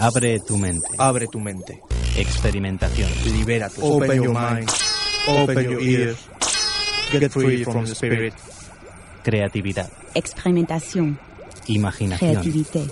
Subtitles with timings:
[0.00, 0.86] Abre tu mente.
[0.98, 1.82] Abre tu mente.
[2.16, 3.10] Experimentación.
[3.24, 3.80] Libérate.
[3.82, 4.70] Open your mind.
[5.28, 6.18] Open your ears.
[7.12, 8.34] Get free from the spirit.
[9.24, 9.90] Creatividad.
[10.14, 11.18] Expérimentation,
[11.66, 12.30] Imaginación.
[12.30, 12.86] créativité,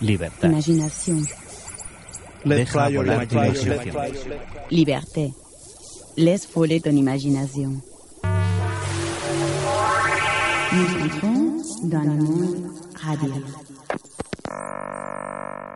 [0.00, 0.48] Libertad.
[0.50, 1.26] imagination,
[2.44, 3.96] Let Deja fly your volar tu imaginación.
[4.70, 5.32] liberté.
[6.16, 7.82] Laisse voler ton imagination.
[10.72, 11.51] Nous entrons
[11.83, 13.43] dans le monde radieux.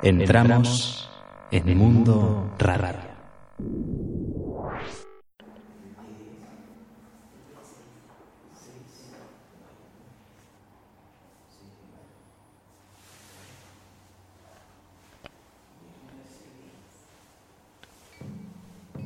[0.04, 1.08] Entramos
[1.52, 3.12] en el mundo raro.《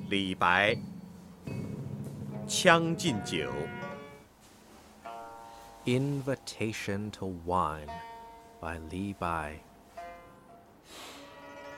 [0.10, 0.74] 李白》《
[2.48, 3.38] 将进酒》
[5.87, 7.89] Invitation to Wine
[8.61, 9.55] by Li Bai.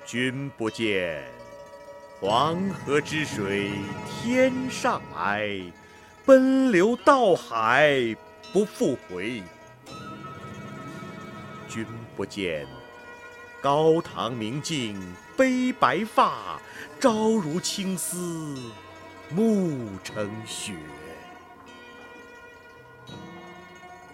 [0.04, 1.22] 君不见，
[2.20, 3.70] 黄河之水
[4.08, 5.48] 天上来，
[6.26, 8.16] 奔流到海
[8.52, 9.40] 不复回。
[11.68, 12.66] 君不见，
[13.60, 15.00] 高堂明镜
[15.36, 16.60] 悲白发，
[16.98, 18.56] 朝如青丝
[19.30, 20.74] 暮成雪。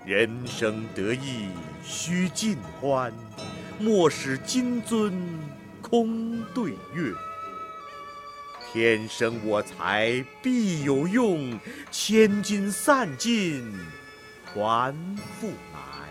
[0.08, 1.50] 人生得意
[1.84, 3.12] 须尽欢，
[3.78, 5.12] 莫使金樽
[5.82, 7.12] 空对月。
[8.72, 13.70] 天生我材必有用，千金散尽
[14.46, 14.96] 还
[15.38, 16.08] 复来。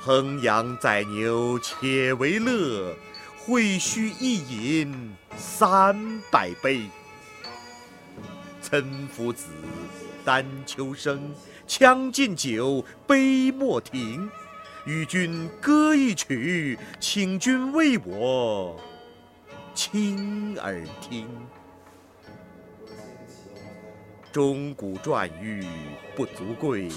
[0.00, 2.94] 烹羊宰牛且为乐，
[3.36, 6.88] 会须一饮三百杯。
[8.70, 9.46] 岑夫子，
[10.24, 11.18] 丹丘生，
[11.66, 14.30] 《将进酒》杯莫停。
[14.86, 18.80] 与君歌一曲，请君为我
[19.74, 21.28] 倾耳听。
[24.30, 25.66] 钟鼓馔玉
[26.14, 26.88] 不足贵，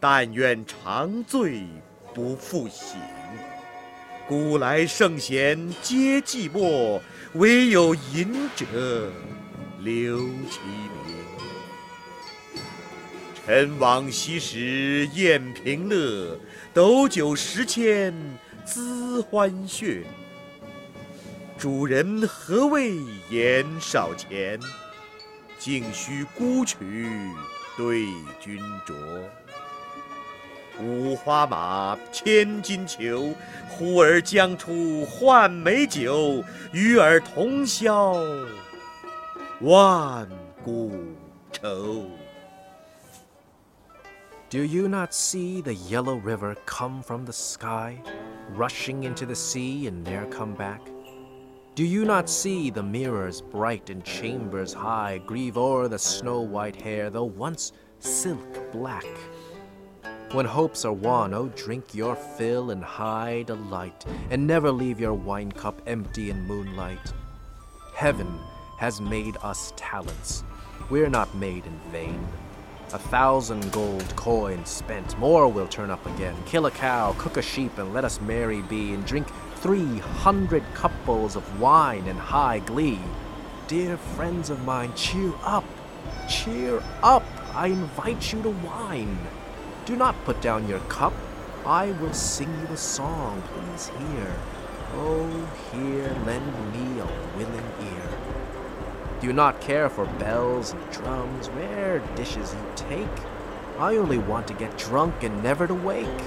[0.00, 1.66] 但愿长醉
[2.14, 2.98] 不复醒。
[4.26, 6.98] 古来圣贤皆寂寞，
[7.34, 9.12] 惟有饮者
[9.84, 10.18] 留
[10.50, 10.60] 其
[11.06, 11.14] 名。
[13.44, 16.40] 陈王昔时宴平乐，
[16.72, 18.14] 斗酒十千
[18.66, 20.02] 恣欢谑。
[21.58, 22.96] 主人何为
[23.28, 24.58] 言少钱？
[25.58, 26.76] 径须沽取
[27.76, 28.06] 对
[28.40, 28.94] 君酌。
[30.80, 33.34] 五花马，千金裘，
[33.68, 38.14] 呼儿将出换美酒，与尔同销
[39.63, 40.27] 万
[40.63, 40.91] 古
[41.51, 42.09] 愁。
[44.49, 48.01] Do you not see the yellow river come from the sky,
[48.55, 50.81] rushing into the sea and ne'er come back?
[51.75, 56.81] Do you not see the mirrors bright in chambers high grieve o'er the snow white
[56.81, 59.05] hair, though once silk black?
[60.31, 65.13] When hopes are won, oh, drink your fill in high delight, and never leave your
[65.13, 67.13] wine cup empty in moonlight.
[67.95, 68.39] Heaven
[68.76, 70.44] has made us talents.
[70.90, 72.26] We're not made in vain.
[72.92, 76.36] A thousand gold coins spent, more will turn up again.
[76.46, 79.26] Kill a cow, cook a sheep, and let us merry be, and drink
[79.56, 83.00] three hundred cupfuls of wine in high glee.
[83.66, 85.64] Dear friends of mine, cheer up,
[86.28, 87.24] cheer up.
[87.54, 89.18] I invite you to wine.
[89.86, 91.14] Do not put down your cup.
[91.64, 93.42] I will sing you a song.
[93.54, 94.36] Please hear.
[94.96, 97.06] Oh, hear, lend me a
[97.36, 98.43] willing ear.
[99.24, 103.08] Do you not care for bells and drums, rare dishes you take?
[103.78, 106.20] I only want to get drunk and never to wake.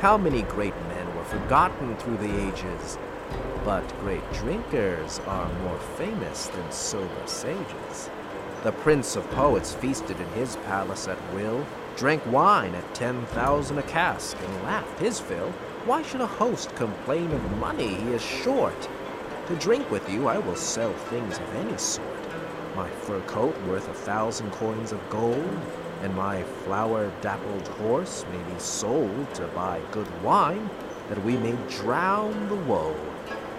[0.00, 2.98] How many great men were forgotten through the ages?
[3.64, 8.10] But great drinkers are more famous than sober sages.
[8.64, 11.64] The prince of poets feasted in his palace at will,
[11.96, 15.52] drank wine at ten thousand a cask, and laughed his fill.
[15.84, 18.88] Why should a host complain of money he is short?
[19.46, 22.19] To drink with you, I will sell things of any sort.
[22.76, 25.58] My fur coat worth a thousand coins of gold,
[26.02, 30.70] and my flower dappled horse may be sold to buy good wine,
[31.08, 32.94] that we may drown the woe,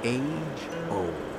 [0.04, 1.31] age old.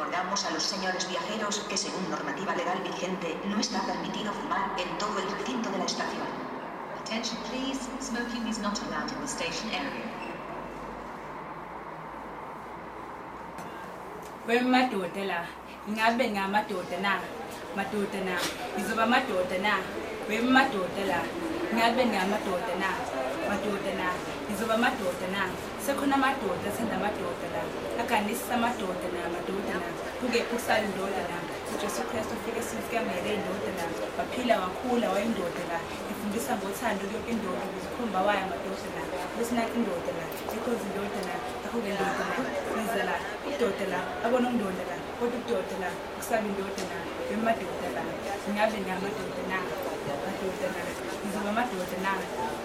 [0.00, 4.96] Recordamos a los señores viajeros que según normativa legal vigente no está permitido fumar en
[4.96, 6.26] todo el recinto de la estación.
[7.02, 10.08] Attention please, smoking is not allowed in the station area.
[28.00, 29.88] Aganisa amadoda na madoda na.
[30.18, 31.36] Kungekho kusala indoda na.
[31.74, 33.84] Ujesu kristu ufike sifikamele indoda la
[34.18, 35.78] waphila wakhula wayindoda la
[36.12, 39.02] ifundisa ngothando kuyoke indoda ukuze ukhomba wayo amadoda la
[39.34, 40.24] kusinakho indoda la
[40.56, 41.34] ikhozi indoda la
[41.66, 43.16] akho-ke indoda la iza la
[43.50, 46.98] udoda la abona umndoda la kodwa udoda la ukusaba indoda la
[47.34, 48.02] emadoda la
[48.48, 49.58] ingabe ngamadoda na
[50.28, 50.66] athinta
[51.22, 52.12] ngizobamadodana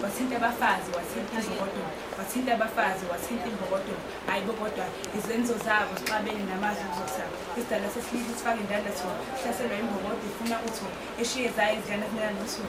[0.02, 4.86] wathinta abafazi wathinta imbokododa wathinta abafazi wathinta imbokododa hhayi bokodwa
[5.18, 10.88] izenzo zabo sixabene namazwi kuzokusaba isidala sesilile sifake indanda sona hlaselwa imbokodo ifuna utho
[11.22, 12.64] eshiye zayo izingane ezingenalutho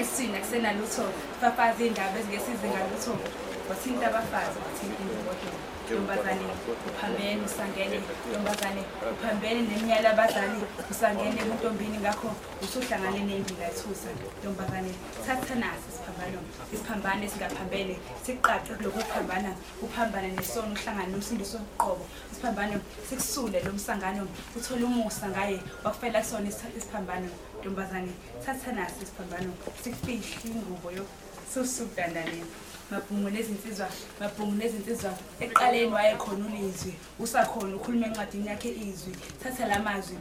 [0.00, 3.12] esiswini akusenalutho sifafaze iy'ndaba ezingesizingalutho
[3.68, 6.44] wathinta abafazi wathinta imbokododa ntombazane
[6.88, 7.98] uphambene usangene
[8.28, 10.58] ntombazane uphambene neminyala abazali
[10.92, 12.28] usangene emuntombini ngakho
[12.64, 14.08] usuhlangane ney'mbila ethusa
[14.40, 14.90] ntombazane
[15.26, 16.38] thatha nasi isiphambano
[16.72, 19.50] isiphambano esingaphambene siqace kuloku kuphambana.
[19.84, 22.76] Uphambane nesono uhlangane nomsindiso wokuqobo isiphambano
[23.08, 24.22] sikusule lo msangano
[24.56, 27.28] uthole umusa ngaye wakufela kusona isi- isiphambano.
[27.60, 28.12] Ntombazane
[28.44, 29.50] thatha nasi isiphambano
[29.82, 31.04] sikufihle ingubo yo
[31.52, 32.44] susukudandaneni
[32.90, 33.88] mabhungu nezinsizwa
[34.20, 35.10] mabhungu nezinsizwa
[35.40, 36.94] ekuqaleni wayekhona ulizwi.
[37.18, 39.12] Usakhona ukhuluma encwadini yakhe izwi.
[39.42, 40.18] Thatha la mazwi.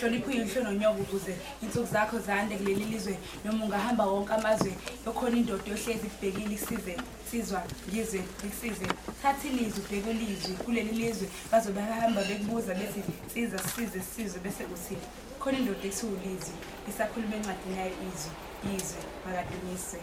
[0.00, 4.72] Hlonipho uyinhlo nonyoka ukuze insuku zakho zande kuleli lizwe noma ungahamba wonke amazwe.
[5.06, 6.96] Yokhona indoda yohlezi kubhekile isize
[7.30, 8.86] sizwa ngizwe lisize
[9.22, 10.54] thatha ilizwi ubheke ulizwi.
[10.64, 13.02] Kuleli lizwe bazobe bahamba bekubuza bethi
[13.34, 14.96] siza size sizwe bese uthi
[15.44, 16.54] khona indoda esiwulizwi
[16.90, 18.32] isakhuluma encwadini yayo izwi
[18.66, 20.00] yizwe makadunyiswe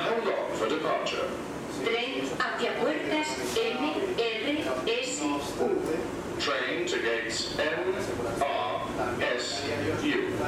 [0.00, 1.28] hold on for departure.
[1.84, 3.78] Tren hacia puertas M,
[4.46, 5.40] R, S, U.
[6.38, 7.94] Train to gates M,
[8.40, 8.86] R,
[9.20, 9.62] S,
[10.02, 10.40] U.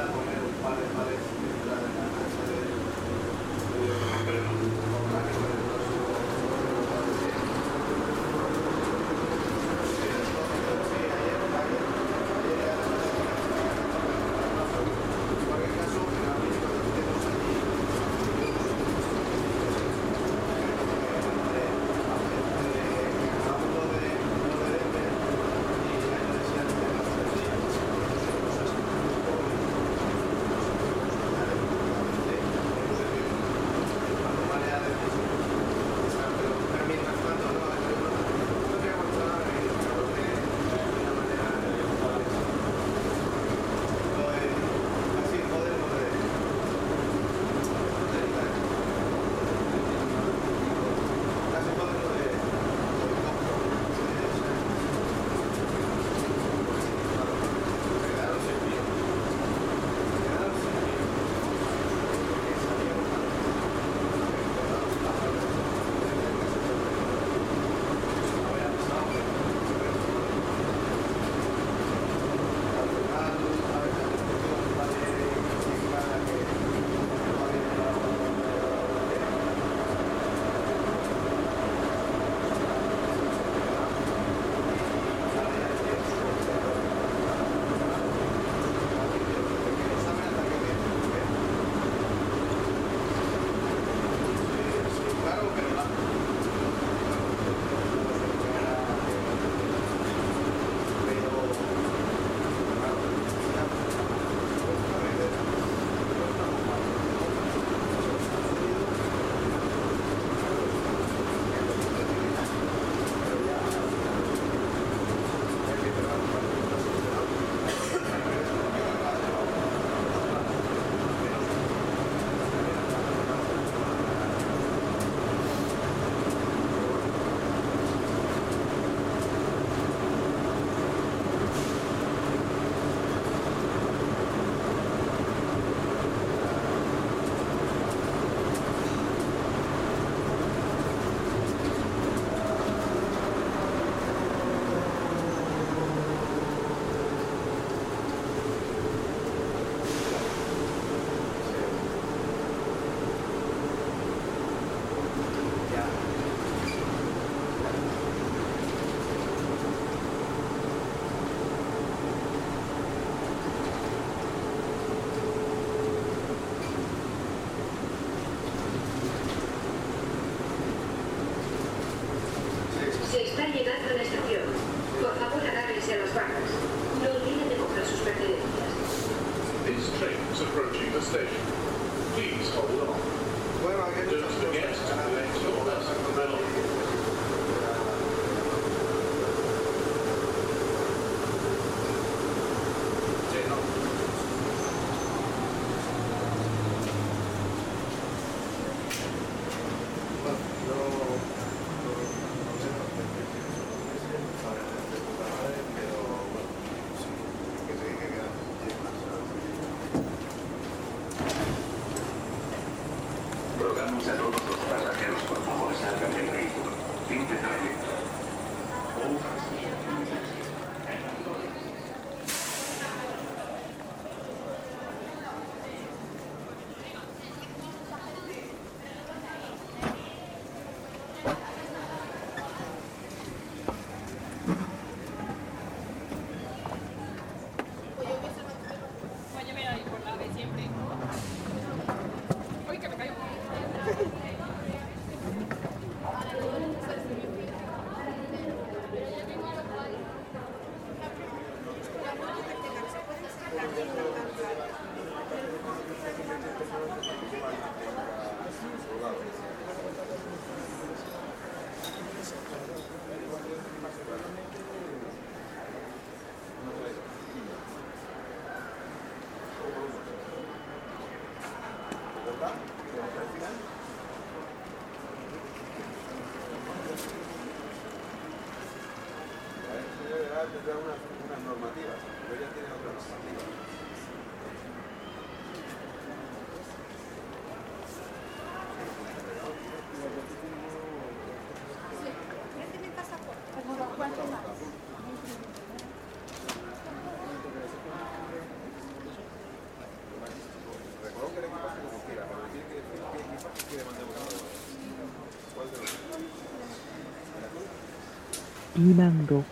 [308.73, 309.45] 비망록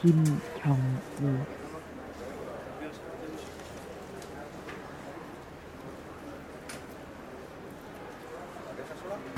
[0.00, 0.78] 김경우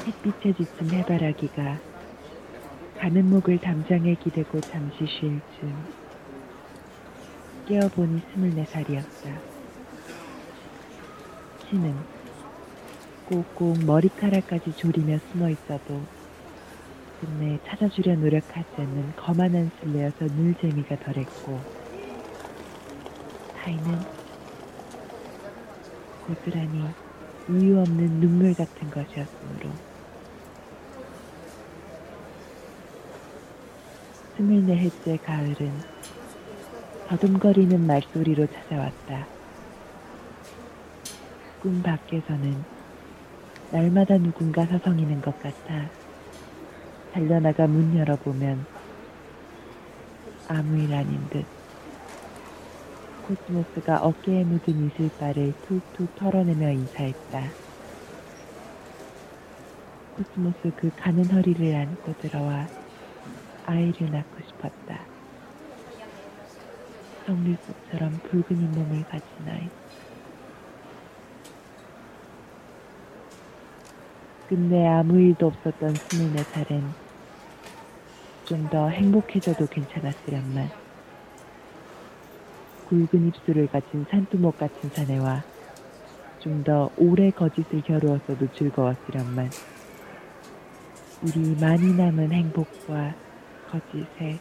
[0.07, 1.79] 햇빛에 지친 해바라기가
[2.99, 6.09] 가는 목을 담장에 기대고 잠시 쉴 즈음
[7.67, 9.39] 깨어보니 스물네 살이었다.
[11.69, 11.95] 키는
[13.27, 16.18] 꼭꼭 머리카락까지 조리며 숨어 있어도
[17.21, 21.61] 끝내 찾아주려 노력하지 않는 거만한 술래여서 늘 재미가 덜했고
[23.57, 24.01] 타이는
[26.27, 26.85] 고스란히
[27.49, 29.71] 이유 없는 눈물 같은 것이었으므로
[34.37, 35.73] 스물네 해째 가을은
[37.09, 39.27] 더듬거리는 말소리로 찾아왔다.
[41.61, 42.65] 꿈 밖에서는
[43.73, 45.89] 날마다 누군가 서성이는 것 같아
[47.13, 48.67] 달려나가 문 열어보면
[50.49, 51.45] 아무 일 아닌 듯
[53.29, 57.53] 코스모스가 어깨에 묻은 이슬바를 툭툭 털어내며 인사했다.
[60.17, 62.67] 코스모스 그 가는 허리를 안고 들어와
[63.67, 65.07] 아이를 낳고 싶었다.
[67.27, 69.71] 성류꽃처럼 붉은 잇몸을 가진 아이.
[74.49, 77.09] 끝내 아무 일도 없었던 스물네 살은
[78.47, 80.71] 좀더 행복해져도 괜찮았으련만.
[82.89, 85.43] 굵은 입술을 가진 산두목 같은 사내와
[86.41, 89.51] 좀 더 오래 거짓을 겨루었어도 즐거웠으련만.
[91.23, 93.15] 우리 많이 남은 행복과
[93.71, 94.39] 거짓에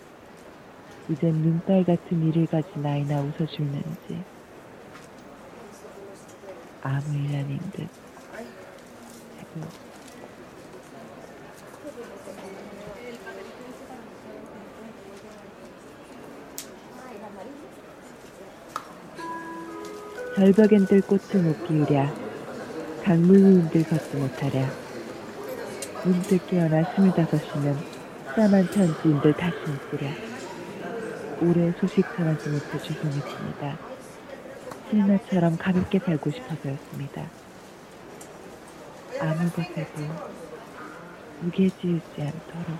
[1.09, 4.23] 이젠 눈깔 같은 이를 가진 아이나 웃어줄는지
[6.81, 7.89] 아무 일 아닌 듯
[9.39, 9.86] 하고
[20.37, 22.13] 절벽엔 들 꽃을 못 피우랴
[23.03, 24.69] 강물 위인들 걷지 못하랴
[26.05, 27.75] 문득 깨어나 스물다섯이면
[28.35, 30.11] 싸만 편지인들 다시 있으랴
[31.41, 33.79] 오래 소식 전하지 못해 죄송했습니다.
[34.91, 37.23] 실마처럼 가볍게 살고 싶어서였습니다.
[39.19, 40.01] 아무 것에도
[41.41, 42.77] 무게 지우지 않도록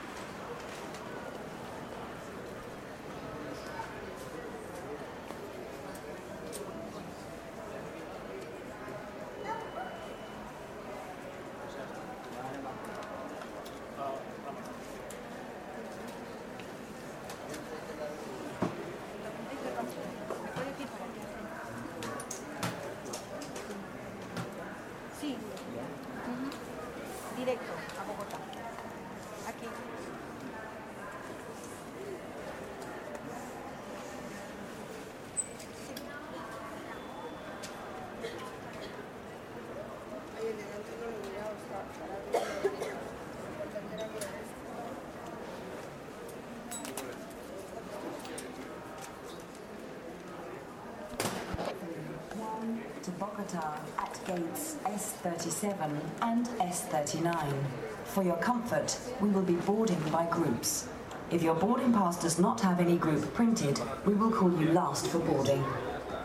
[56.87, 57.65] 39.
[58.05, 60.87] For your comfort, we will be boarding by groups.
[61.29, 65.07] If your boarding pass does not have any group printed, we will call you last
[65.07, 65.63] for boarding.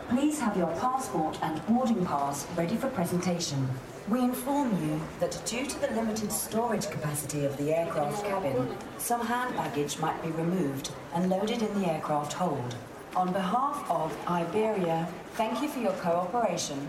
[0.07, 3.67] Please have your passport and boarding pass ready for presentation.
[4.09, 9.25] We inform you that due to the limited storage capacity of the aircraft cabin, some
[9.25, 12.75] hand baggage might be removed and loaded in the aircraft hold.
[13.15, 16.87] On behalf of Iberia, thank you for your cooperation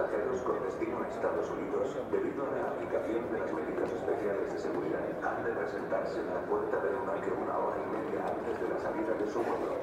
[0.00, 4.58] pasajeros con destino a Estados Unidos, debido a la aplicación de las medidas especiales de
[4.58, 8.68] seguridad, han de presentarse en la puerta del embarque una hora y media antes de
[8.72, 9.76] la salida de su vuelo.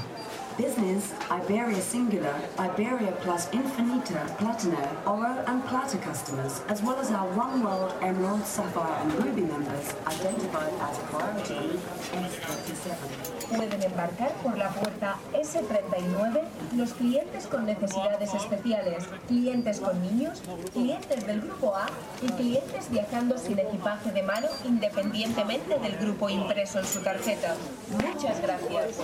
[0.56, 7.26] Business, Iberia Singular, Iberia Plus Infinita, Platino, Oro and Plata customers, as well as our
[7.34, 11.80] One World, Emerald, Sapphire and Ruby members, identified as Priority Group
[12.12, 13.56] S37.
[13.56, 16.42] Pueden embarcar por la puerta S39
[16.76, 21.86] los clientes con necesidades especiales, clientes con niños, clientes del grupo A
[22.22, 27.54] y clientes viajando sin equipaje de mano independientemente del grupo impreso en su tarjeta.
[27.90, 28.98] Muchas gracias.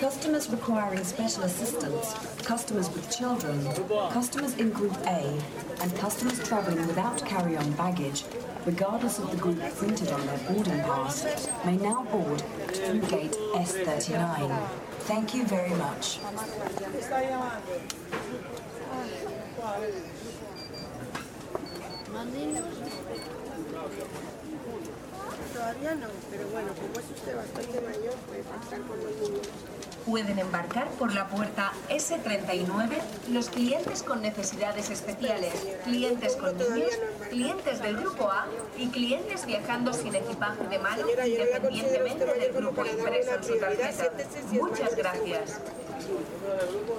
[0.00, 3.64] Customers requiring special assistance, customers with children,
[4.10, 5.40] customers in Group A,
[5.80, 8.24] and customers travelling without carry-on baggage,
[8.66, 14.68] regardless of the group printed on their boarding pass, may now board through gate S39.
[15.00, 16.18] Thank you very much.
[25.52, 29.73] Todavía no, pero bueno, como es usted bastante mayor, puede con los niños.
[30.06, 32.98] Pueden embarcar por la puerta S39
[33.30, 36.90] los clientes con necesidades especiales, clientes con niños,
[37.30, 43.34] clientes del grupo A y clientes viajando sin equipaje de mano independientemente del grupo impreso
[43.34, 44.10] en su tarjeta.
[44.52, 45.60] Muchas gracias.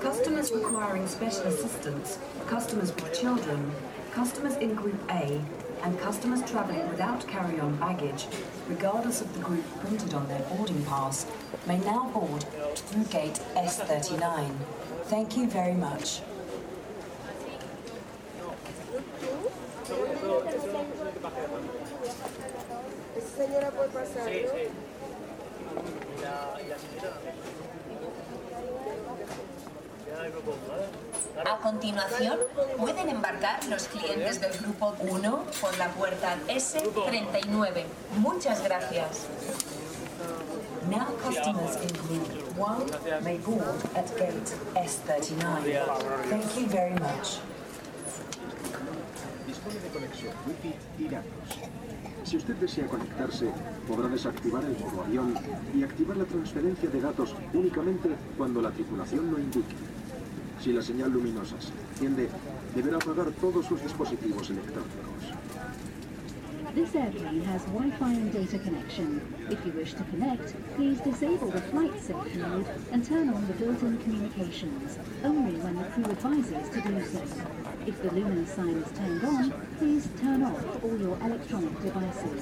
[0.02, 2.18] Customers requiring special assistance,
[2.50, 3.72] customers with children,
[4.16, 5.40] customers in Group A,
[5.86, 8.26] and customers travelling without carry-on baggage,
[8.68, 11.28] regardless of the group printed on their boarding pass,
[11.68, 12.44] may now board
[12.76, 14.50] through gate S39.
[15.04, 16.22] Thank you very much.
[23.38, 24.36] Señora puede pasar, ¿no?
[31.46, 32.40] A continuación,
[32.78, 37.84] pueden embarcar los clientes del grupo 1 por la puerta S39.
[38.18, 39.28] Muchas gracias.
[40.90, 45.82] Now customers in Group 1 may board at gate S39.
[46.30, 47.40] Thank you very much.
[49.48, 51.76] Dispone de conexión Wi-Fi y datos.
[52.24, 53.52] Si usted desea conectarse,
[53.88, 55.36] podrá desactivar el modo avión
[55.76, 59.76] y activar la transferencia de datos únicamente cuando la tripulación lo indique.
[60.66, 62.28] Si la señal luminosa se enciende,
[62.74, 65.22] deberá apagar todos sus dispositivos electrónicos.
[66.74, 69.22] This airplane has Wi-Fi and data connection.
[69.52, 73.54] If you wish to connect, please disable the flight safe mode and turn on the
[73.54, 77.22] built-in communications, only when the crew advises to do so.
[77.86, 82.42] If the luminous sign is turned on, please turn off all your electronic devices.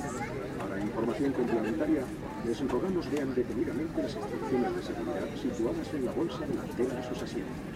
[0.57, 2.03] Para información complementaria,
[2.45, 7.21] les rogamos lean detenidamente las instrucciones de seguridad situadas en la bolsa delantera de sus
[7.21, 7.72] asientos.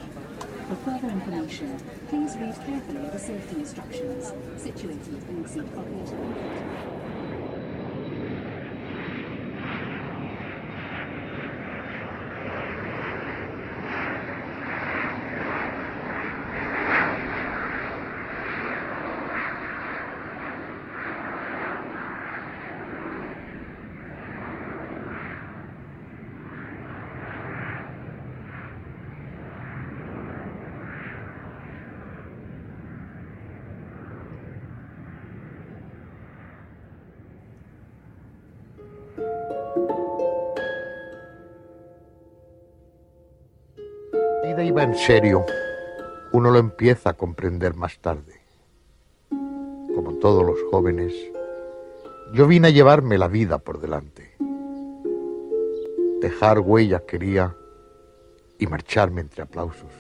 [0.68, 6.77] For further information, please read carefully the safety instructions situated in seat pocket.
[44.80, 45.44] En serio,
[46.34, 48.40] uno lo empieza a comprender más tarde.
[49.30, 51.14] Como todos los jóvenes,
[52.34, 54.38] yo vine a llevarme la vida por delante.
[56.22, 57.56] Dejar huella quería
[58.60, 59.92] y marcharme entre aplausos.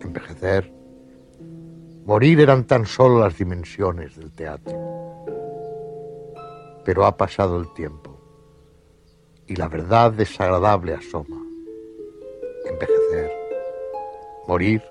[0.00, 0.72] Envejecer,
[2.04, 4.74] morir eran tan solo las dimensiones del teatro.
[6.84, 8.18] Pero ha pasado el tiempo
[9.46, 11.40] y la verdad desagradable asoma.
[12.64, 13.43] Envejecer,
[14.46, 14.82] morir,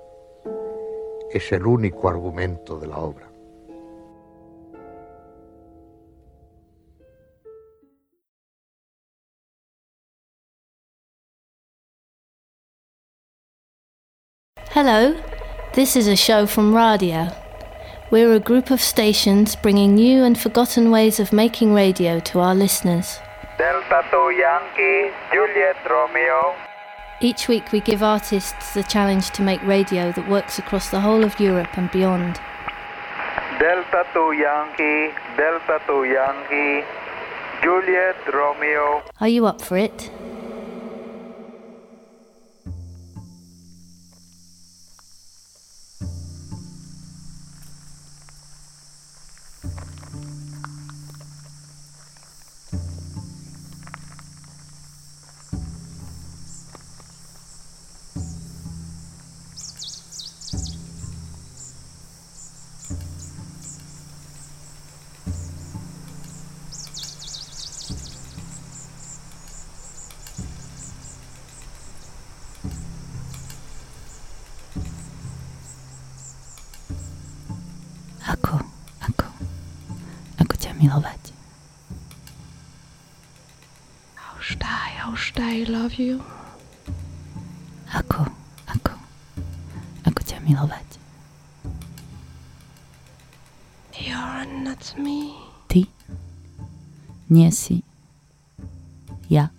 [1.32, 3.28] es el único argumento de la obra.
[14.70, 15.14] Hello,
[15.74, 17.32] this is a show from Radia.
[18.10, 22.56] We're a group of stations bringing new and forgotten ways of making radio to our
[22.56, 23.20] listeners.
[23.56, 26.73] Delta 2 Yankee, Juliet Romeo.
[27.24, 31.24] Each week, we give artists the challenge to make radio that works across the whole
[31.24, 32.38] of Europe and beyond.
[33.58, 36.84] Delta 2 Yankee, Delta 2 Yankee,
[37.62, 39.02] Juliet Romeo.
[39.22, 40.10] Are you up for it?
[85.84, 86.16] Love you?
[87.92, 88.24] Ako,
[88.72, 88.96] ako,
[90.08, 90.88] ako ťa milovať.
[93.92, 95.36] You're not me.
[95.68, 95.84] Ty
[97.28, 97.84] nie si
[99.28, 99.52] ja.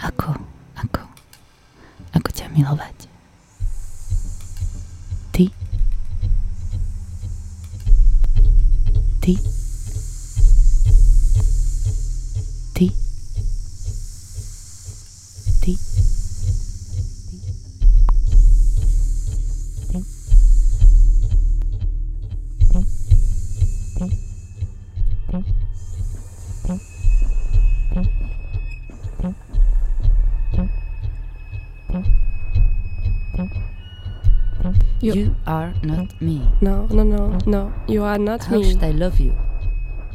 [0.00, 0.32] Ako,
[0.80, 1.04] ako,
[2.16, 3.04] ako ťa milovať.
[5.36, 5.44] Ty.
[9.20, 9.59] Ty.
[36.60, 37.72] No, no, no, no.
[37.88, 38.70] You are not How me.
[38.72, 39.32] should I love you?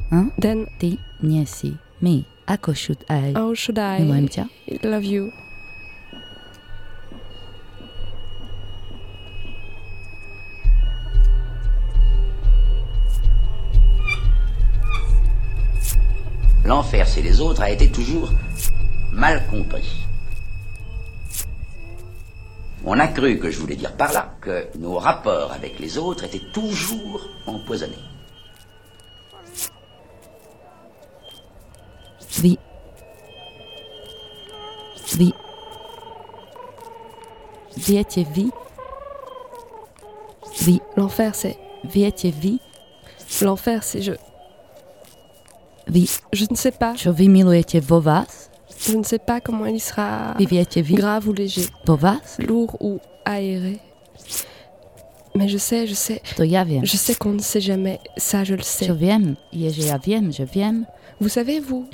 [0.10, 0.32] Hm?
[0.38, 2.26] Then Ty nie si my.
[2.48, 3.34] Ako should I?
[3.34, 4.00] how should I
[4.84, 5.34] love you?
[16.66, 18.32] L'enfer, c'est les autres, a été toujours
[19.12, 20.05] mal compris.
[22.88, 26.24] On a cru que je voulais dire par là que nos rapports avec les autres
[26.24, 27.96] étaient toujours empoisonnés.
[32.38, 32.60] Vy.
[35.18, 35.34] Vy.
[37.76, 38.52] Viete vy?
[40.62, 40.82] Vy.
[40.96, 41.58] L'enfer, c'est.
[41.84, 42.60] Viete vy?
[43.42, 44.14] L'enfer, c'est je.
[45.88, 46.08] Vy.
[46.34, 46.94] Je ne sais pas.
[46.96, 48.52] Čo vy milujete vo vás?
[48.88, 51.66] Je ne sais pas comment il sera grave ou léger,
[52.40, 53.80] lourd ou aéré.
[55.36, 56.22] Mais je sais, je sais.
[56.38, 58.00] Je sais qu'on ne sait jamais.
[58.16, 58.86] Ça, je le sais.
[58.86, 60.86] Je, viem, že viem,
[61.20, 61.88] Vous savez, vous,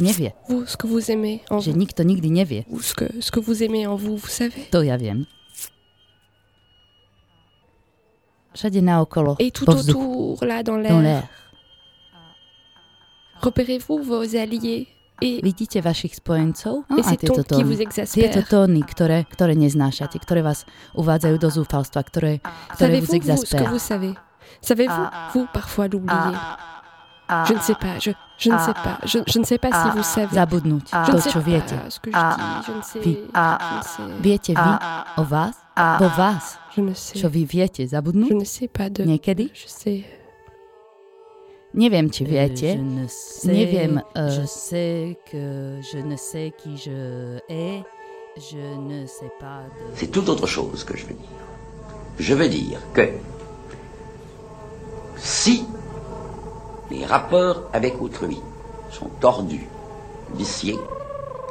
[0.00, 0.30] nevie.
[0.48, 1.70] vous, ce que vous aimez en Že
[2.68, 4.68] vous, ce que, ce que vous aimez en vous, vous savez.
[4.70, 4.96] To ja
[8.80, 11.28] naokolo, Et tout autour, là, dans dans l'air, l'air.
[13.40, 14.88] repérez-vous vos alliés.
[15.24, 16.84] Et Vidíte vašich spojencov?
[16.92, 22.44] No, a tieto tóny, tieto tóny ktoré, ktoré neznášate, ktoré vás uvádzajú do zúfalstva, ktoré,
[22.76, 23.72] ktoré vous exaspèrent.
[23.72, 24.12] vous savez
[24.60, 26.36] Savez-vous, vous, parfois l'oublier
[27.48, 29.88] Je ne sais pas, je, je ne sais pas, je, je ne sais pas si
[29.96, 30.34] vous savez.
[30.36, 31.74] Zabudnúť Je to, čo viete.
[33.00, 33.24] Vy.
[34.20, 34.72] Viete vy
[35.16, 35.56] o vás?
[35.74, 36.60] Vo vás?
[37.16, 38.30] Čo vy viete zabudnúť?
[38.30, 39.08] Je ne sais pas de...
[39.08, 39.48] Niekedy?
[39.48, 40.25] Je sais.
[42.10, 42.72] Či viete.
[42.76, 44.02] Je ne sais, Neviem.
[44.16, 47.82] je Uh, sais que je ne sais qui je ai.
[48.38, 49.94] Je ne sais pas de...
[49.94, 51.28] C'est tout autre chose que je veux dire.
[52.18, 53.08] Je veux dire que
[55.16, 55.64] si
[56.90, 58.38] les rapports avec autrui
[58.90, 59.66] sont tordus,
[60.34, 60.78] viciés,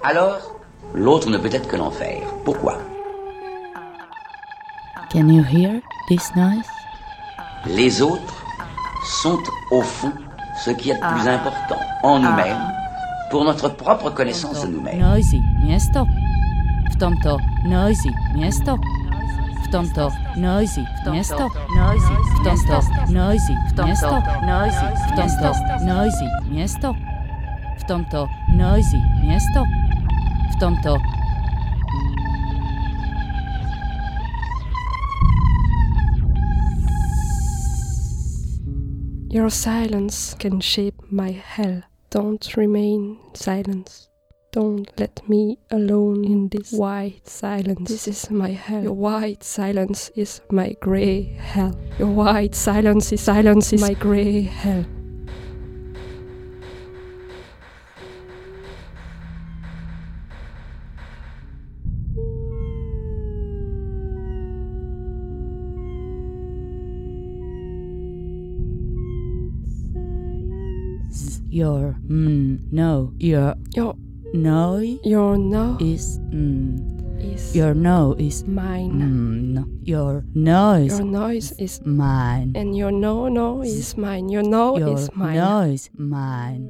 [0.04, 0.56] alors
[0.94, 2.22] l'autre ne peut être que l'enfer.
[2.44, 2.78] Pourquoi?
[5.12, 6.68] Can you hear this noise?
[7.68, 8.45] Les autres
[9.06, 9.40] sont
[9.72, 10.12] au fond
[10.64, 12.72] ce qui est de plus important en nous-mêmes
[13.30, 15.00] pour notre propre connaissance de nous-mêmes.
[27.88, 29.64] Tomto noisy miesto.
[30.60, 30.98] Tomto
[39.36, 41.84] Your silence can shape my hell.
[42.10, 44.08] Don't remain silent.
[44.54, 47.90] Don't let me alone in this white silence.
[47.90, 48.84] This is my hell.
[48.84, 51.78] Your white silence is my grey hell.
[52.00, 54.86] Your white silence is silence is my grey hell.
[71.56, 73.16] Your mm, no.
[73.16, 73.96] Your your
[74.36, 74.76] no.
[75.08, 76.76] Your no is mm.
[77.16, 78.92] is Your no is mine.
[78.92, 79.64] mm, no.
[79.88, 81.00] Your noise.
[81.00, 82.52] Your noise is mine.
[82.60, 84.28] and your no no is mine.
[84.28, 85.40] Your no Your is mine.
[85.40, 86.68] noise mine.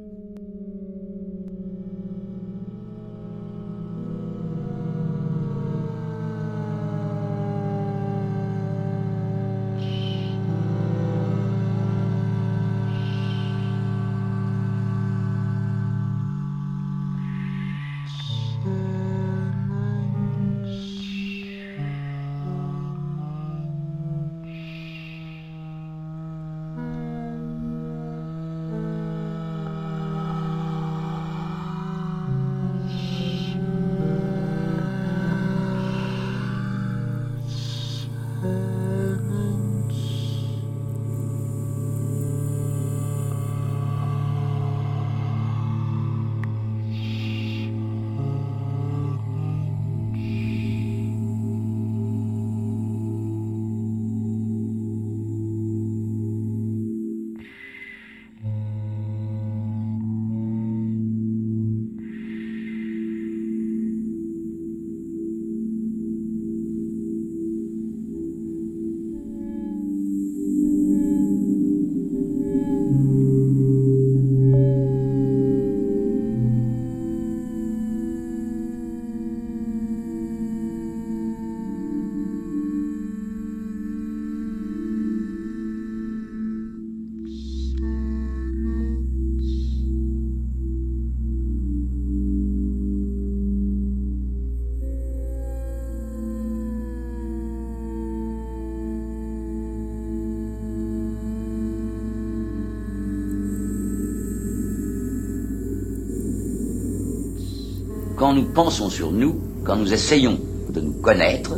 [108.36, 111.56] Nous pensons sur nous, quand nous essayons de nous connaître,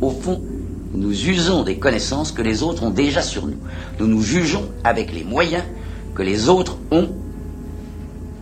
[0.00, 0.42] au fond,
[0.94, 3.56] nous usons des connaissances que les autres ont déjà sur nous.
[3.98, 5.64] Nous nous jugeons avec les moyens
[6.14, 7.08] que les autres ont,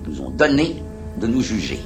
[0.08, 0.82] nous ont donné
[1.20, 1.78] de nous juger.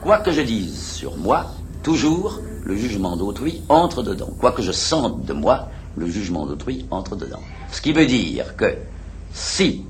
[0.00, 1.46] Quoi que je dise sur moi,
[1.82, 4.30] toujours le jugement d'autrui entre dedans.
[4.38, 7.42] Quoi que je sente de moi, le jugement d'autrui entre dedans.
[7.72, 8.74] Ce qui veut dire que
[9.32, 9.82] si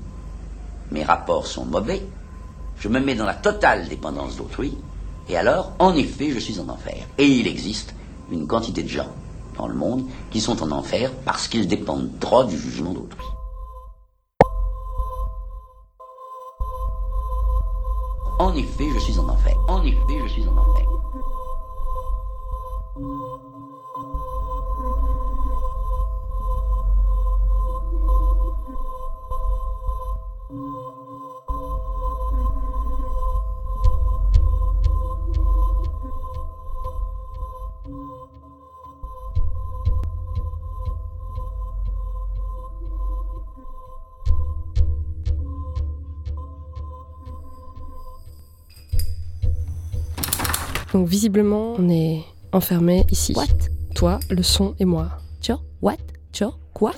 [0.91, 2.01] mes rapports sont mauvais,
[2.79, 4.77] je me mets dans la totale dépendance d'autrui,
[5.27, 7.05] et alors, en effet, je suis en enfer.
[7.17, 7.93] Et il existe
[8.31, 9.13] une quantité de gens
[9.57, 13.25] dans le monde qui sont en enfer parce qu'ils dépendent trop du jugement d'autrui.
[18.39, 19.55] En effet, je suis en enfer.
[19.67, 20.85] En effet, je suis en enfer.
[50.93, 53.33] Donc visiblement, on est enfermés ici.
[53.35, 53.45] What?
[53.95, 55.09] Toi, le son et moi.
[55.41, 55.97] Cho, what?
[56.31, 56.93] Cho, quoi?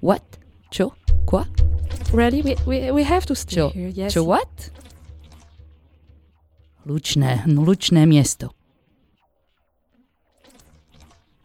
[0.00, 0.22] What?
[0.70, 0.92] Cho,
[1.26, 1.44] quoi?
[2.12, 2.42] Really?
[2.42, 4.12] We, we, we have to stay Cho, here, yes.
[4.12, 4.70] cho what?
[6.86, 8.50] Lučné, lučné miesto.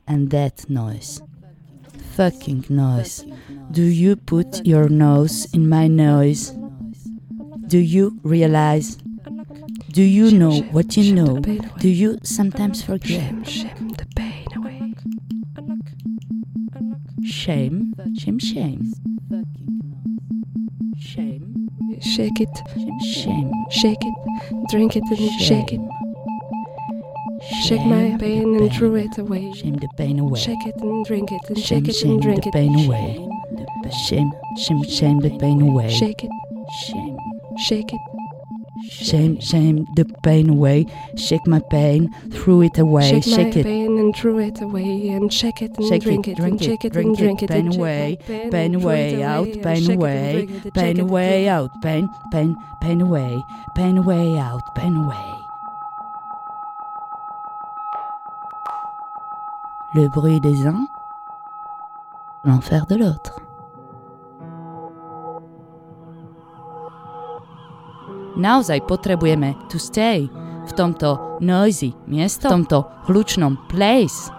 [0.06, 1.22] And that noise.
[2.20, 3.24] Fucking noise.
[3.72, 6.50] Do you put your nose in my nose?
[7.68, 8.98] Do you realize?
[9.94, 11.40] Do you know what you know?
[11.80, 13.48] Do you sometimes forget?
[13.48, 14.96] Shame the pain away.
[17.24, 18.92] Shame, shame, shame.
[21.00, 21.70] Shame,
[22.02, 22.56] Shake it,
[23.02, 23.50] shame.
[23.72, 25.99] shake it, drink it and shake it.
[27.42, 29.52] Shake my pain and throw it away.
[29.54, 30.40] Shame the pain away.
[30.40, 33.28] Shake it and drink it and Shame, shake it and drink the pain away.
[34.08, 35.90] Shame, shame, shame the pain away.
[35.90, 36.32] Shake it,
[36.86, 37.18] Shame,
[37.58, 38.00] shake it,
[38.90, 40.86] shame, shame the pain away.
[41.16, 43.10] Shake my pain, throw it away.
[43.10, 46.28] shake, Shake my it, pain and throw it away and shake it and shake drink
[46.28, 48.82] it, it, drink and shake it, drink and drink it, pain away, pain, pain and
[48.84, 53.02] throw it away, out, pain it away, it pain it away, out, pain, pain, pain
[53.02, 53.42] away,
[53.76, 55.39] pain away, out, pain away.
[59.96, 60.86] Le bruit des uns,
[62.44, 63.42] l'enfer de l'autre.
[68.38, 70.30] Naozaj potrebujeme to stay
[70.66, 74.30] v tomto noisy miesto, v tomto hlučnom place.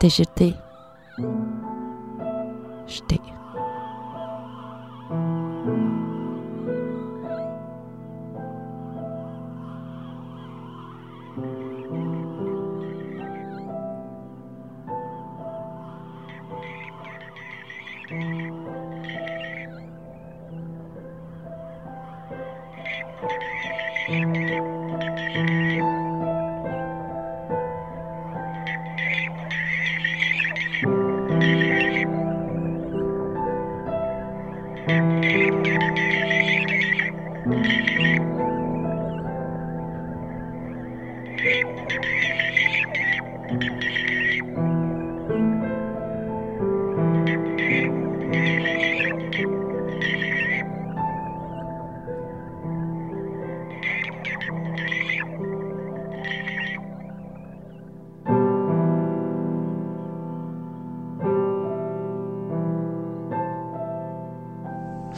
[0.00, 0.56] teşhir değil.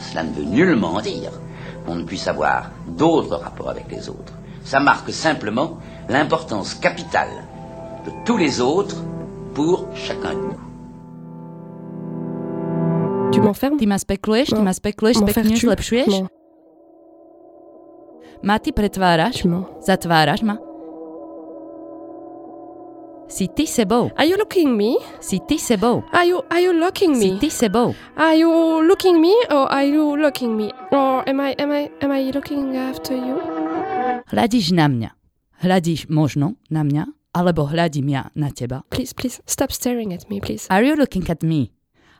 [0.09, 1.31] Cela ne veut nullement dire
[1.85, 4.33] qu'on ne puisse avoir d'autres rapports avec les autres.
[4.63, 5.77] Ça marque simplement
[6.09, 7.29] l'importance capitale
[8.05, 8.97] de tous les autres
[9.53, 10.59] pour chacun de nous.
[13.31, 14.63] Tu m'enfermes Ty ma spekuluješ, ty No.
[14.63, 16.23] ma spekuluješ, M'enfermes-tu zlepšuješ?
[18.43, 19.45] Ma ty pretváraš?
[19.85, 20.57] Zatváraš ma?
[23.31, 24.11] Si ty sebou.
[24.19, 24.99] Are you looking me?
[25.23, 26.03] Si ty sebou.
[26.11, 27.39] Are you are you looking Si me?
[27.39, 27.95] ty sebou.
[28.19, 28.51] Are you
[28.83, 30.67] looking me or are you looking me?
[30.91, 33.39] Or am I am I am I looking after you?
[34.27, 35.09] Hľadíš na mňa.
[35.63, 38.83] Hľadíš možno na mňa, alebo hľadím ja na teba.
[38.91, 40.67] Please, please stop staring at me, please.
[40.67, 41.71] Are you looking at me?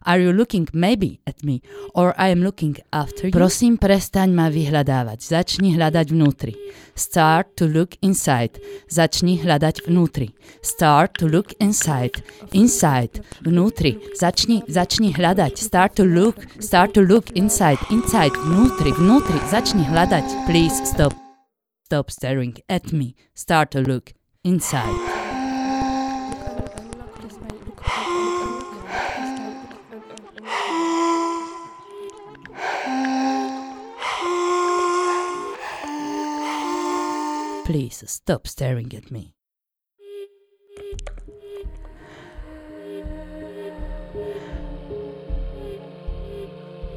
[0.04, 1.62] Are you looking maybe at me?
[1.94, 3.34] Or I am looking after you?
[3.34, 5.22] Prosím, prestaň ma vyhľadávať.
[5.22, 6.58] Začni hľadať vnútri.
[6.98, 8.58] Start to look inside.
[8.90, 10.34] Začni hľadať vnútri.
[10.66, 12.26] Start to look inside.
[12.50, 13.22] Inside.
[13.46, 14.02] Vnútri.
[14.18, 15.62] Začni, začni hľadať.
[15.62, 16.42] Start to look.
[16.58, 17.78] Start to look inside.
[17.94, 18.34] Inside.
[18.42, 18.90] Vnútri.
[18.98, 19.38] Vnútri.
[19.54, 20.50] Začni hľadať.
[20.50, 21.14] Please stop.
[21.86, 23.14] Stop staring at me.
[23.38, 25.21] Start to look inside.
[37.72, 39.34] Please stop staring at me.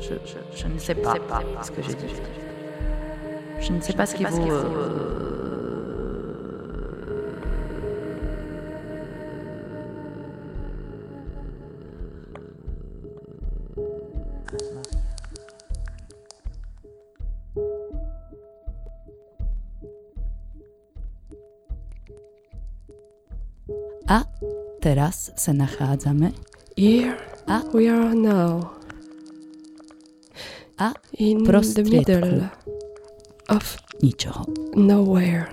[0.00, 1.14] Je, je, je ne sais pas,
[1.62, 2.12] ce que j'ai dit.
[3.60, 5.53] Je ne sais pas ce qui vous...
[24.84, 26.36] teraz sa nachádzame
[26.76, 27.16] Here
[27.48, 28.76] a we are now
[30.76, 32.52] a in the middle
[33.48, 33.64] of
[34.04, 34.44] ničoho.
[34.76, 35.48] nowhere.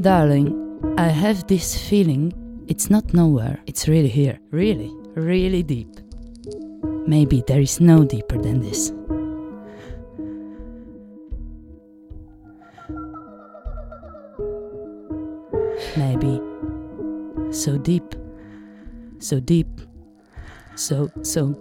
[0.00, 0.54] Darling,
[0.96, 2.32] I have this feeling
[2.68, 4.38] it's not nowhere, it's really here.
[4.54, 6.05] Really, really deep.
[7.06, 8.92] Maybe there is no deeper than this.
[15.96, 16.40] Maybe
[17.52, 18.14] so deep,
[19.18, 19.68] so deep,
[20.74, 21.56] so, so,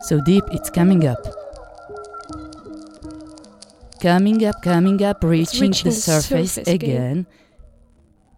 [0.00, 1.18] so deep it's coming up.
[4.00, 6.90] Coming up, coming up, reaching, reaching the surface, surface again.
[6.90, 7.26] again.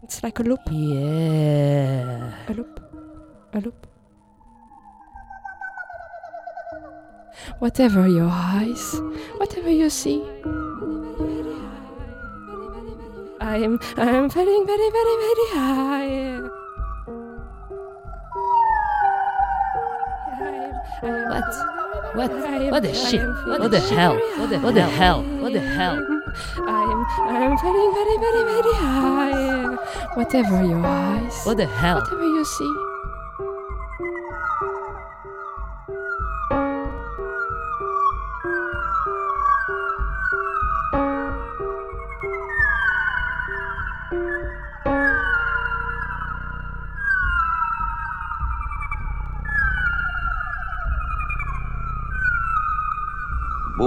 [0.02, 0.60] It's like a loop.
[0.70, 2.32] Yeah.
[2.48, 2.80] A loop.
[3.52, 3.86] A loop.
[7.58, 9.00] Whatever your eyes,
[9.38, 10.22] whatever you see.
[13.40, 16.38] I am I am feeling very very very high.
[21.00, 21.44] What?
[22.14, 22.30] What?
[22.70, 23.26] What the shit?
[23.46, 24.14] What the hell?
[24.38, 25.22] What the, what the hell?
[25.40, 25.98] What the hell?
[26.62, 29.76] I am I am feeling very very very high.
[30.14, 32.00] Whatever your eyes, What the hell?
[32.00, 32.87] whatever you see.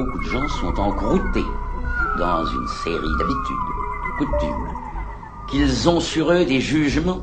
[0.04, 1.46] Beaucoup de gens sont encroutés
[2.18, 3.68] dans une série d'habitudes,
[4.08, 4.68] de coutumes,
[5.48, 7.22] qu'ils ont sur eux des jugements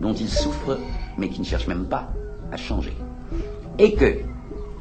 [0.00, 0.78] dont ils souffrent,
[1.16, 2.10] mais qui ne cherchent même pas
[2.52, 2.94] à changer.
[3.78, 4.18] Et que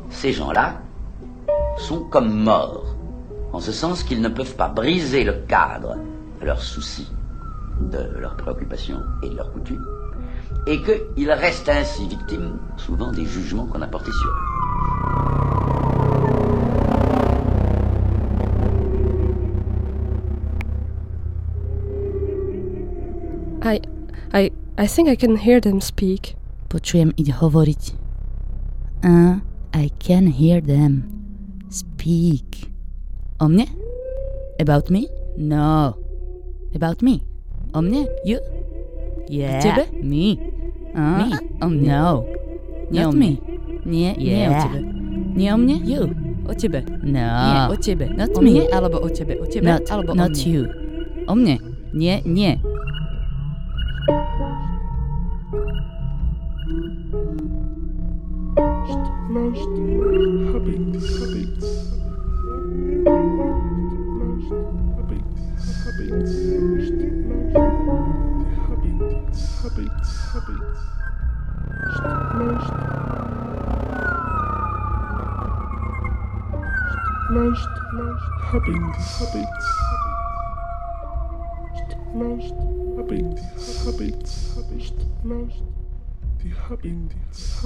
[0.09, 0.82] ces gens-là
[1.78, 2.95] sont comme morts,
[3.53, 5.95] en ce sens qu'ils ne peuvent pas briser le cadre
[6.41, 7.09] de leurs soucis,
[7.80, 9.86] de leurs préoccupations et de leurs coutumes,
[10.68, 14.55] et qu'ils restent ainsi victimes souvent des jugements qu'on a portés sur eux.
[24.78, 26.36] I, think I can hear them speak.
[26.70, 27.84] Počujem ich hovoriť.
[29.06, 29.40] Uh,
[29.72, 31.08] I can hear them
[31.70, 32.72] speak.
[33.40, 33.68] O mne?
[34.60, 35.08] About me?
[35.38, 35.96] No.
[36.76, 37.22] About me?
[37.72, 38.08] O mne?
[38.26, 38.40] You?
[39.30, 39.62] Yeah.
[39.64, 39.88] tebe?
[40.04, 40.36] Me.
[40.96, 41.28] Uh, Me?
[41.64, 41.88] O mne?
[41.88, 42.26] No.
[42.92, 43.30] Nie Not o me.
[43.32, 43.32] mne.
[43.86, 44.64] Nie, nie o Yeah.
[44.64, 44.80] tebe.
[45.36, 45.76] Nie o mne?
[45.84, 46.02] You.
[46.48, 46.80] O tebe.
[47.04, 47.24] No.
[47.24, 48.06] Nie, o tebe.
[48.12, 48.52] Not o me.
[48.52, 49.40] mne alebo o tebe.
[49.40, 50.44] O tebe Not, alebo o not mne.
[50.44, 50.62] you.
[51.28, 51.60] O mne.
[51.94, 52.60] Nie, nie.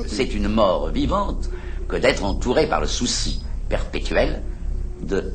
[0.08, 1.50] C'est une mort vivante
[1.88, 4.42] que d'être entouré par le souci perpétuel
[5.02, 5.34] de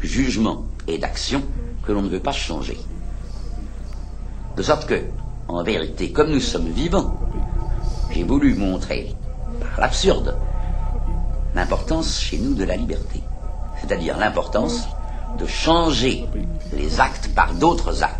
[0.00, 1.42] jugement et d'action
[1.84, 2.78] que l'on ne veut pas changer.
[4.56, 5.02] De sorte que,
[5.48, 7.18] en vérité, comme nous sommes vivants,
[8.10, 9.14] j'ai voulu montrer,
[9.60, 10.36] par l'absurde,
[11.54, 13.22] l'importance chez nous de la liberté.
[13.80, 14.86] C'est-à-dire l'importance
[15.38, 16.26] de changer
[16.72, 18.17] les actes par d'autres actes.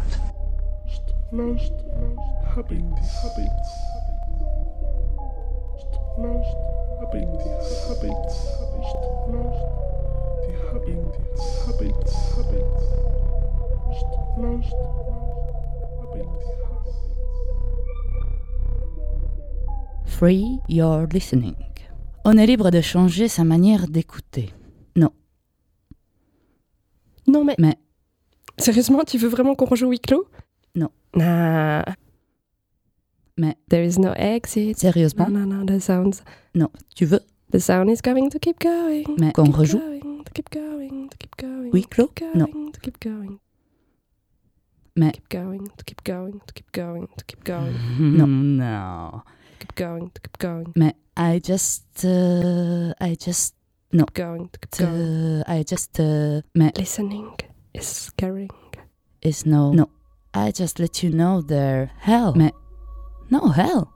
[20.07, 21.55] Free your listening.
[22.24, 24.53] On est libre de changer sa manière d'écouter.
[24.97, 25.11] Non.
[27.26, 27.55] Non mais...
[27.59, 27.76] Mais...
[28.57, 30.01] Sérieusement, tu veux vraiment qu'on rejoue huis
[30.74, 30.90] Non.
[31.14, 31.84] Nah.
[33.36, 33.54] Mais...
[33.68, 34.78] There is no exit.
[34.78, 35.28] Sérieusement?
[35.30, 36.22] No, no, no, the sounds...
[36.54, 36.70] Non.
[36.94, 37.20] Tu veux?
[37.50, 39.04] The sound is going to keep going.
[39.18, 39.78] Mais qu'on rejoue?
[39.78, 41.72] going, to keep going, to keep going.
[41.72, 42.72] To clos Non.
[42.72, 43.38] To keep going.
[44.96, 45.12] Mais...
[45.12, 47.74] Keep going, to keep going, to keep going, to keep going.
[47.98, 48.56] Non.
[48.58, 49.22] Non.
[49.60, 50.72] Keep going, to keep going.
[50.76, 52.04] Mais I just...
[52.04, 53.54] uh, I just...
[53.92, 54.04] No.
[54.04, 55.42] Keep going, to keep Uh, going.
[55.46, 55.98] I just...
[56.00, 56.72] uh, mais...
[56.76, 57.30] Listening
[57.74, 58.50] is scaring.
[59.22, 59.72] is no.
[59.72, 59.88] No.
[60.35, 61.91] I just let you know there.
[61.99, 62.35] Hell.
[62.35, 62.53] Mais.
[63.31, 63.93] No, hell.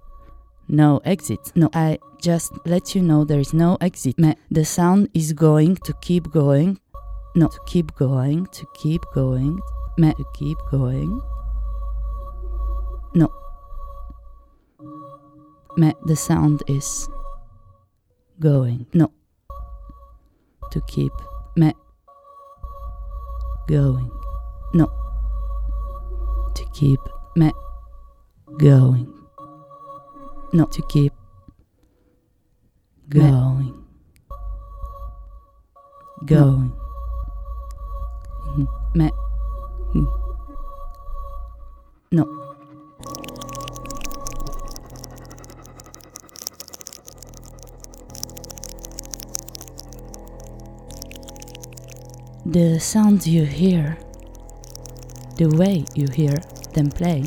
[0.69, 1.53] No exit.
[1.55, 4.19] No, I just let you know there is no exit.
[4.19, 6.79] Mais the sound is going to keep going.
[7.35, 9.61] No, to keep going, to keep going.
[9.99, 11.21] Mais to keep going.
[13.15, 13.29] No.
[15.77, 17.09] Mais the sound is
[18.41, 18.87] going.
[18.95, 19.11] No.
[20.71, 21.13] To keep.
[21.57, 21.75] Mais
[23.67, 24.11] going.
[24.75, 25.02] No.
[26.55, 27.01] To keep.
[27.37, 27.51] me
[28.59, 29.07] going.
[30.53, 31.13] No, to keep
[33.09, 33.73] going.
[36.27, 36.73] Going.
[38.57, 38.69] Mhm.
[38.95, 39.13] Mais.
[39.95, 40.09] Mhm.
[42.13, 42.25] No.
[52.45, 53.97] The sounds you hear,
[55.43, 56.39] the way you hear
[56.73, 57.25] them play,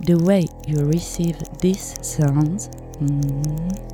[0.00, 2.68] the way you receive these sounds.
[3.00, 3.92] mm,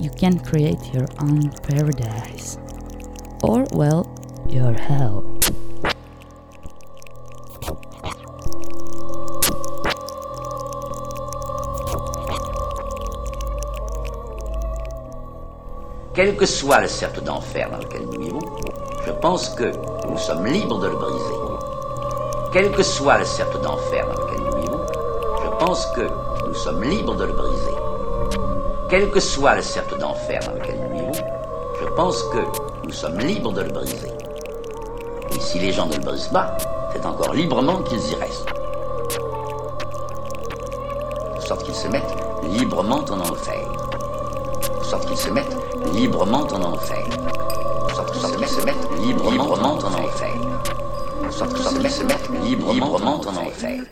[0.00, 2.56] You can create your own paradise.
[3.42, 4.06] Or, well,
[4.48, 5.35] your hell.
[16.16, 18.40] Quel que soit le cercle d'enfer dans lequel nous vivons,
[19.04, 19.70] je pense que
[20.08, 21.34] nous sommes libres de le briser.
[22.54, 24.86] Quel que soit le cercle d'enfer dans lequel nous vivons,
[25.44, 26.08] je pense que
[26.48, 27.74] nous sommes libres de le briser.
[28.88, 31.24] Quel que soit le cercle d'enfer dans lequel nous vivons,
[31.82, 32.38] je pense que
[32.84, 34.12] nous sommes libres de le briser.
[35.32, 36.56] Et si les gens ne le brisent pas,
[36.94, 38.48] c'est encore librement qu'ils y restent.
[41.36, 43.68] De sorte qu'ils se mettent librement en enfer.
[44.82, 47.04] sorte qu'ils se mettent librement en enfer.
[48.46, 49.64] Se mettent librement en
[50.04, 50.34] enfer.
[51.30, 51.44] Se
[52.44, 52.94] librement
[53.26, 53.84] en enfer.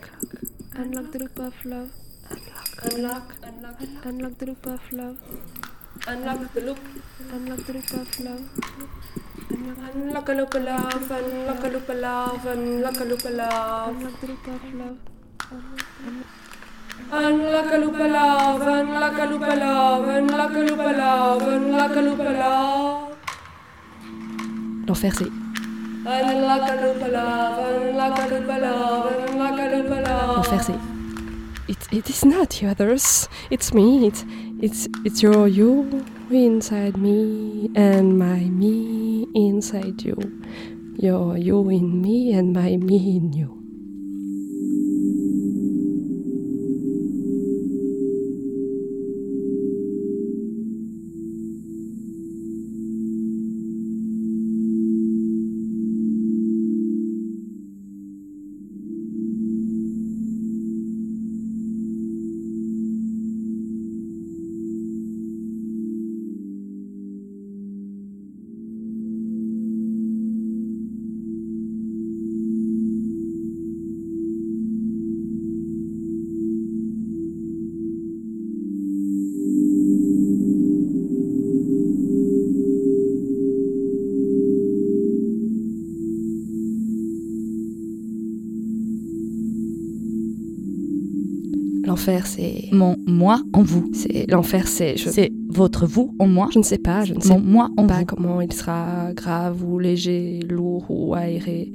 [0.77, 1.89] Unlock the loop of love.
[2.83, 5.17] Unlock, unlock, unlock the loop of love.
[6.07, 6.77] Unlock the loop,
[7.33, 8.41] unlock the loop of love.
[9.95, 13.95] Unlock a loop of love, unlock a loop of love, unlock a loop of love.
[13.95, 14.97] Unlock the loop of love.
[17.11, 21.47] Unlock a loop of love, unlock a loop of love, unlock a loop of love,
[21.47, 23.01] unlock a loop of love.
[24.87, 25.31] L'enfer c'est.
[30.37, 30.95] L'enfer c'est
[31.67, 33.27] it, it is not the others.
[33.49, 34.07] It's me.
[34.07, 34.25] It's
[34.61, 40.17] it's it's your you inside me and my me inside you.
[40.97, 43.64] Your you in me and my me in you.
[92.07, 92.65] L'enfer, c'est.
[92.71, 93.89] Mon moi en vous.
[93.93, 94.95] C'est l'enfer, c'est.
[94.95, 96.49] je- C'est votre vous en moi.
[96.53, 98.05] Je ne sais pas, je ne sais Mon moi en pas vous.
[98.05, 101.71] comment il sera grave ou léger, lourd ou aéré.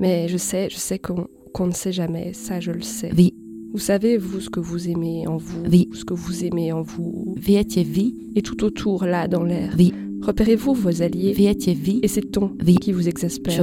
[0.00, 3.10] Mais je sais, je sais qu'on ne sait jamais, ça je le sais.
[3.16, 3.34] Oui.
[3.72, 5.88] Vous savez, vous, ce que vous aimez en vous, Oui.
[5.92, 9.74] ce que vous aimez en vous, Viete vi, et tout autour, là, dans l'air.
[9.78, 9.92] Oui.
[10.22, 12.74] Repérez-vous vos alliés, viete vi, et c'est ton Oui.
[12.76, 13.54] qui vous exaspère.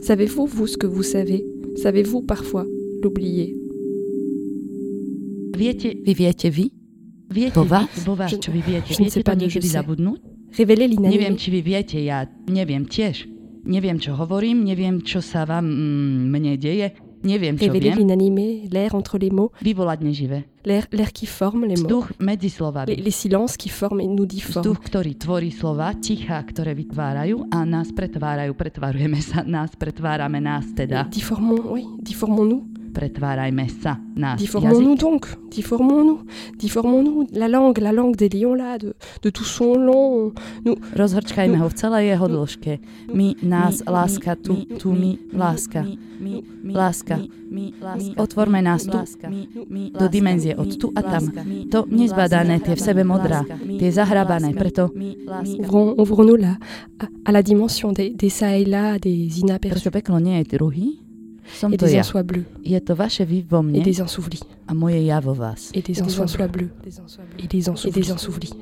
[0.00, 1.44] Savez-vous, vous, ce que vous savez?
[1.76, 2.64] Savez-vous parfois
[3.02, 3.57] l'oublier?
[5.58, 6.70] Viete, vy viete vy,
[7.28, 10.20] Viete, vo vás, vo vás, čo vy viete, je viete to niekedy zabudnúť?
[10.96, 13.28] Neviem, či vy viete, ja neviem tiež.
[13.68, 18.00] Neviem, čo hovorím, neviem, čo sa vám mm, mne deje, neviem, čo Révélez viem.
[18.00, 20.48] l'inanimé, l'air entre les mots, Vyvolať neživé.
[20.64, 22.96] l'air l'air qui forme les mots, Vzduch medzi les, slovami.
[22.96, 24.64] les silences qui forment et nous difforment.
[24.64, 30.64] Vzduch, ktorý tvorí slova, ticha, ktoré vytvárajú a nás pretvárajú, pretvarujeme sa, nás pretvárame nás
[30.72, 31.04] teda.
[31.12, 32.77] Difformons, oui, difformons-nous.
[32.92, 36.20] Pretvárajme sa, nás Difformons-nous donc, difformons-nous,
[36.58, 37.26] difformons-nous.
[37.32, 40.32] La langue, la langue des lions là, de, de tout son long.
[40.64, 42.78] Nous, Rozhrčkajme ho v celej jeho dĺžke.
[43.14, 45.84] My, nás, láska, tu, tu, my, láska.
[46.64, 47.18] Láska.
[48.16, 48.98] Otvorme nás tu,
[49.70, 51.32] do dimenzie od tu a tam.
[51.70, 53.46] To nezbadané, tie v sebe modrá,
[53.78, 54.90] tie zahrabané, preto
[55.58, 56.58] ouvrons, ouvrons-nous là,
[56.98, 60.58] à, à la dimension des, des ça et là, des inaperçus prečo peklo nie je
[60.58, 61.07] druhý?
[61.54, 62.00] Som des ja.
[62.00, 62.44] ensois bleus.
[62.64, 65.70] Je to vaše vy vo et mne des ensouvelis a moje ja vo vás.
[65.74, 66.70] et des ensois bleus.
[67.38, 68.52] et des ensouvelis et des ensouvelis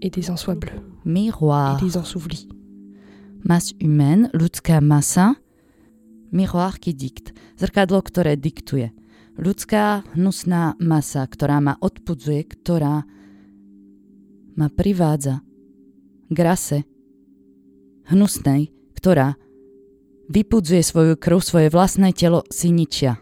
[0.00, 0.80] et des ensois bleus.
[1.04, 1.78] Miroir.
[1.78, 2.48] et des.
[3.42, 5.34] Masť humaine, ľudská masa,
[6.30, 8.94] miroir qui dicte, zrkadlo, ktoré diktuje.
[9.34, 13.02] Ľudská hnusná masa, ktorá ma odpudzuje, ktorá
[14.54, 15.42] ma privádza
[16.30, 16.78] k rase
[18.12, 19.34] hnusnej, ktorá
[20.28, 23.16] vypudzuje svoju krv, svoje vlastné telo si ničia.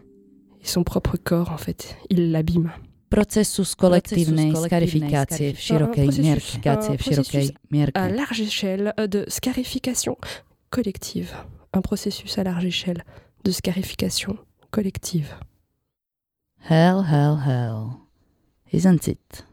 [0.62, 2.70] Son propre corps, en fait, il l'abîme.
[3.10, 6.46] Procesus kolektívnej skarifikácie v širokej Un processus- mierke.
[6.46, 7.96] v širokej processus mierke.
[7.98, 10.14] à large échelle euh, de scarification
[10.70, 11.34] collective.
[11.74, 13.02] Un processus à large échelle
[13.42, 14.38] de scarification
[14.70, 15.34] collective.
[16.70, 17.98] Hell, hell, hell.
[18.72, 19.44] Isn't it?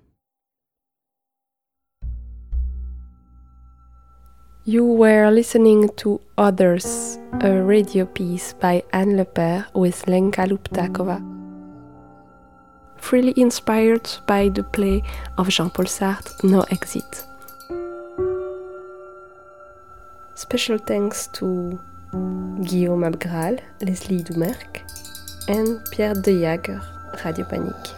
[4.70, 11.24] You were listening to Others, a radio piece by Anne Lepere with Lenka Luptakova.
[12.98, 15.04] Freely inspired by the play
[15.38, 17.24] of Jean-Paul Sartre, No Exit.
[20.36, 21.80] Special thanks to
[22.66, 24.82] Guillaume Abgral, Leslie Dumerc,
[25.48, 26.82] and Pierre De Jager,
[27.24, 27.97] Radio Panique.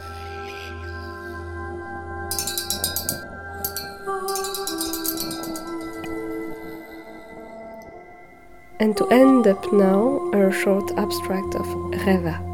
[8.80, 11.68] And to end up now, a short abstract of
[12.06, 12.49] Reva.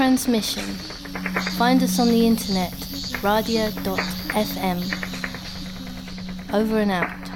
[0.00, 0.64] Transmission.
[1.58, 2.72] Find us on the internet,
[3.20, 4.80] radia.fm.
[6.54, 7.29] Over and out.